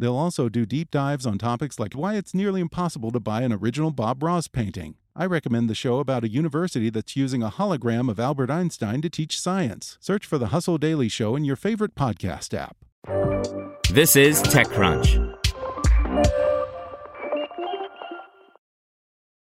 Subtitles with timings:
[0.00, 3.52] They'll also do deep dives on topics like why it's nearly impossible to buy an
[3.52, 4.94] original Bob Ross painting.
[5.14, 9.10] I recommend the show about a university that's using a hologram of Albert Einstein to
[9.10, 9.98] teach science.
[10.00, 12.78] Search for the Hustle Daily Show in your favorite podcast app.
[13.92, 15.36] This is TechCrunch.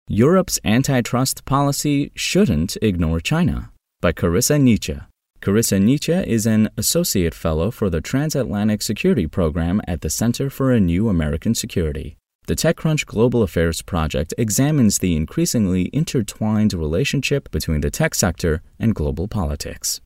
[0.08, 5.06] Europe's antitrust policy shouldn't ignore China by Carisa Nietsche.
[5.40, 10.70] Carisa Nietsche is an associate fellow for the Transatlantic Security Program at the Center for
[10.70, 12.18] a New American Security.
[12.46, 18.94] The TechCrunch Global Affairs Project examines the increasingly intertwined relationship between the tech sector and
[18.94, 20.02] global politics.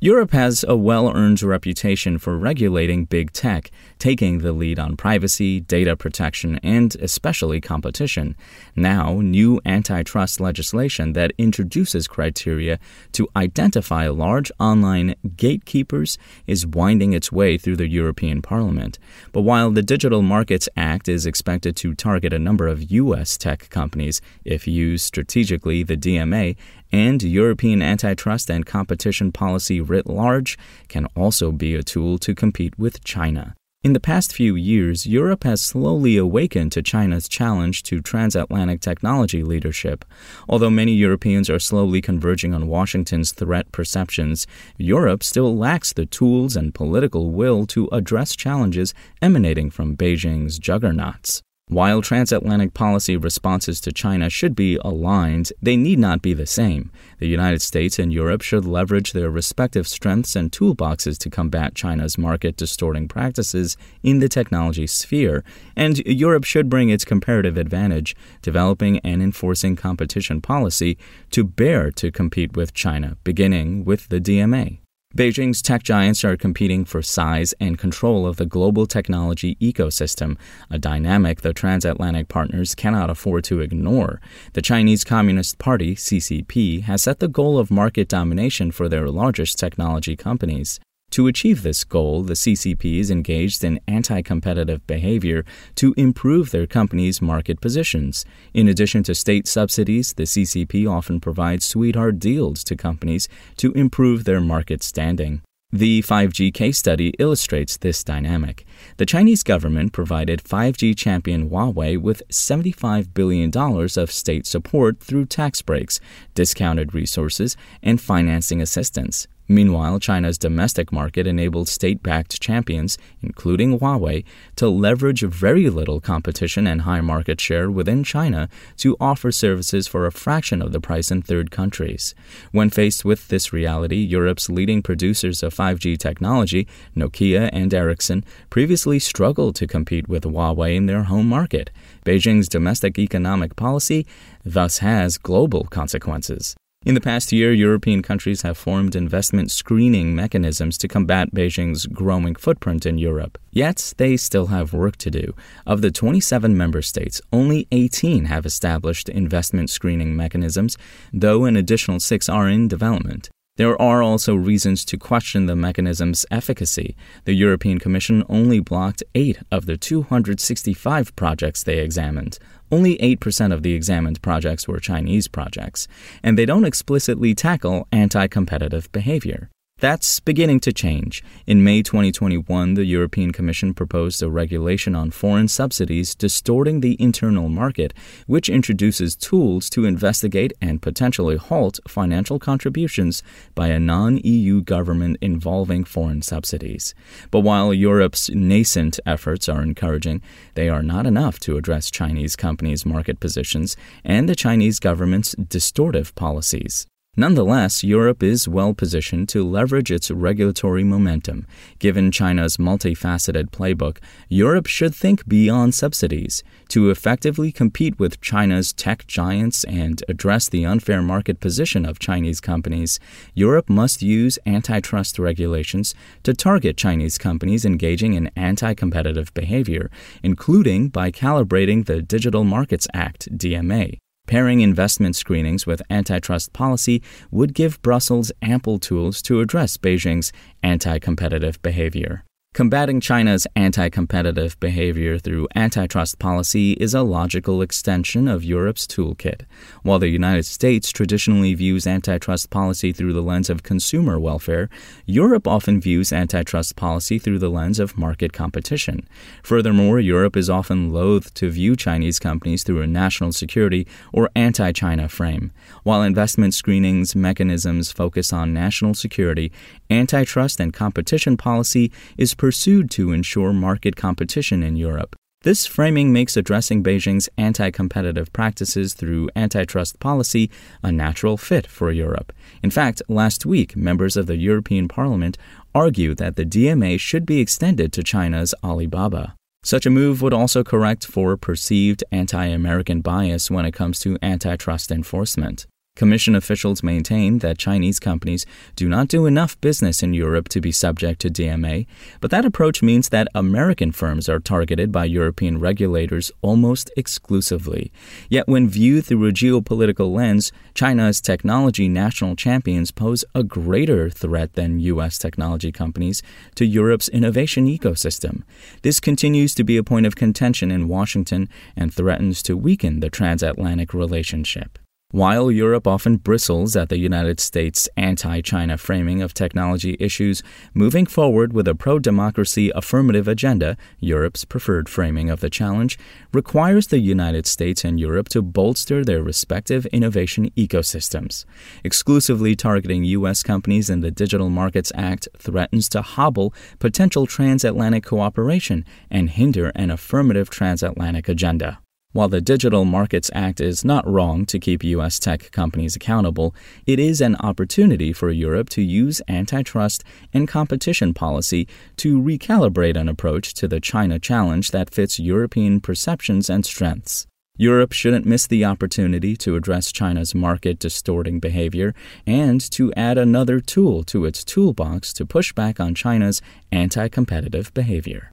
[0.00, 3.68] Europe has a well earned reputation for regulating big tech,
[3.98, 8.36] taking the lead on privacy, data protection, and especially competition.
[8.76, 12.78] Now, new antitrust legislation that introduces criteria
[13.10, 19.00] to identify large online gatekeepers is winding its way through the European Parliament.
[19.32, 23.36] But while the Digital Markets Act is expected to target a number of U.S.
[23.36, 26.56] tech companies, if used strategically, the DMA
[26.92, 30.58] and European antitrust and competition policy writ large
[30.88, 33.54] can also be a tool to compete with China.
[33.84, 39.44] In the past few years, Europe has slowly awakened to China's challenge to transatlantic technology
[39.44, 40.04] leadership.
[40.48, 46.56] Although many Europeans are slowly converging on Washington's threat perceptions, Europe still lacks the tools
[46.56, 51.40] and political will to address challenges emanating from Beijing's juggernauts.
[51.68, 56.90] While transatlantic policy responses to China should be aligned, they need not be the same.
[57.18, 62.16] The United States and Europe should leverage their respective strengths and toolboxes to combat China's
[62.16, 65.44] market distorting practices in the technology sphere,
[65.76, 70.96] and Europe should bring its comparative advantage, developing and enforcing competition policy,
[71.32, 74.78] to bear to compete with China, beginning with the DMA.
[75.16, 80.36] Beijing's tech giants are competing for size and control of the global technology ecosystem,
[80.70, 84.20] a dynamic the transatlantic partners cannot afford to ignore.
[84.52, 89.58] The Chinese Communist Party, CCP, has set the goal of market domination for their largest
[89.58, 90.78] technology companies.
[91.12, 95.44] To achieve this goal, the CCP is engaged in anti competitive behavior
[95.76, 98.26] to improve their company's market positions.
[98.52, 103.26] In addition to state subsidies, the CCP often provides sweetheart deals to companies
[103.56, 105.40] to improve their market standing.
[105.70, 108.64] The 5G case study illustrates this dynamic.
[108.96, 115.60] The Chinese government provided 5G champion Huawei with $75 billion of state support through tax
[115.60, 116.00] breaks,
[116.34, 119.26] discounted resources, and financing assistance.
[119.50, 124.24] Meanwhile, China's domestic market enabled state backed champions, including Huawei,
[124.56, 130.04] to leverage very little competition and high market share within China to offer services for
[130.04, 132.14] a fraction of the price in third countries.
[132.52, 138.98] When faced with this reality, Europe's leading producers of 5G technology, Nokia and Ericsson, previously
[138.98, 141.70] struggled to compete with Huawei in their home market.
[142.04, 144.06] Beijing's domestic economic policy
[144.44, 146.54] thus has global consequences.
[146.86, 152.36] In the past year, European countries have formed investment screening mechanisms to combat Beijing's growing
[152.36, 153.36] footprint in Europe.
[153.50, 155.34] Yet, they still have work to do.
[155.66, 160.78] Of the 27 member states, only 18 have established investment screening mechanisms,
[161.12, 163.28] though an additional six are in development.
[163.58, 166.94] There are also reasons to question the mechanism's efficacy.
[167.24, 172.38] The European Commission only blocked eight of the 265 projects they examined.
[172.70, 175.88] Only 8% of the examined projects were Chinese projects,
[176.22, 179.50] and they don't explicitly tackle anti competitive behavior.
[179.80, 181.22] That's beginning to change.
[181.46, 187.48] In May 2021, the European Commission proposed a regulation on foreign subsidies distorting the internal
[187.48, 187.94] market,
[188.26, 193.22] which introduces tools to investigate and potentially halt financial contributions
[193.54, 196.92] by a non EU government involving foreign subsidies.
[197.30, 200.22] But while Europe's nascent efforts are encouraging,
[200.54, 206.16] they are not enough to address Chinese companies' market positions and the Chinese government's distortive
[206.16, 206.88] policies.
[207.18, 211.48] Nonetheless, Europe is well positioned to leverage its regulatory momentum.
[211.80, 213.98] Given China's multifaceted playbook,
[214.28, 216.44] Europe should think beyond subsidies.
[216.68, 222.40] To effectively compete with China's tech giants and address the unfair market position of Chinese
[222.40, 223.00] companies,
[223.34, 229.90] Europe must use antitrust regulations to target Chinese companies engaging in anti competitive behavior,
[230.22, 233.98] including by calibrating the Digital Markets Act, DMA.
[234.28, 240.32] Pairing investment screenings with antitrust policy would give Brussels ample tools to address Beijing's
[240.62, 242.24] anti competitive behavior.
[242.58, 249.42] Combating China's anti competitive behavior through antitrust policy is a logical extension of Europe's toolkit.
[249.84, 254.68] While the United States traditionally views antitrust policy through the lens of consumer welfare,
[255.06, 259.06] Europe often views antitrust policy through the lens of market competition.
[259.44, 264.72] Furthermore, Europe is often loath to view Chinese companies through a national security or anti
[264.72, 265.52] China frame.
[265.84, 269.52] While investment screenings mechanisms focus on national security,
[269.90, 275.14] antitrust and competition policy is pursued to ensure market competition in Europe.
[275.42, 280.50] This framing makes addressing Beijing's anti competitive practices through antitrust policy
[280.82, 282.32] a natural fit for Europe.
[282.62, 285.36] In fact, last week, members of the European Parliament
[285.74, 289.34] argued that the DMA should be extended to China's Alibaba.
[289.62, 294.16] Such a move would also correct for perceived anti American bias when it comes to
[294.22, 295.66] antitrust enforcement.
[295.98, 298.46] Commission officials maintain that Chinese companies
[298.76, 301.88] do not do enough business in Europe to be subject to DMA,
[302.20, 307.90] but that approach means that American firms are targeted by European regulators almost exclusively.
[308.28, 314.52] Yet, when viewed through a geopolitical lens, China's technology national champions pose a greater threat
[314.52, 315.18] than U.S.
[315.18, 316.22] technology companies
[316.54, 318.44] to Europe's innovation ecosystem.
[318.82, 323.10] This continues to be a point of contention in Washington and threatens to weaken the
[323.10, 324.78] transatlantic relationship.
[325.10, 330.42] While Europe often bristles at the United States' anti China framing of technology issues,
[330.74, 335.98] moving forward with a pro democracy affirmative agenda, Europe's preferred framing of the challenge,
[336.34, 341.46] requires the United States and Europe to bolster their respective innovation ecosystems.
[341.82, 343.42] Exclusively targeting U.S.
[343.42, 349.90] companies in the Digital Markets Act threatens to hobble potential transatlantic cooperation and hinder an
[349.90, 351.78] affirmative transatlantic agenda.
[352.18, 355.20] While the Digital Markets Act is not wrong to keep U.S.
[355.20, 356.52] tech companies accountable,
[356.84, 361.68] it is an opportunity for Europe to use antitrust and competition policy
[361.98, 367.28] to recalibrate an approach to the China challenge that fits European perceptions and strengths.
[367.56, 371.94] Europe shouldn't miss the opportunity to address China's market distorting behavior
[372.26, 376.42] and to add another tool to its toolbox to push back on China's
[376.72, 378.32] anti competitive behavior.